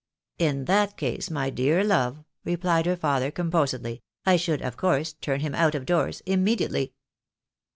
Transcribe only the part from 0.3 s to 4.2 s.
"In that case, my dear love," replied her father, composedly,"